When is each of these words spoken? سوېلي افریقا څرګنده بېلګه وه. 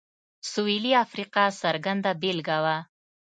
سوېلي 0.51 0.91
افریقا 1.05 1.45
څرګنده 1.61 2.11
بېلګه 2.21 2.57
وه. 2.63 2.77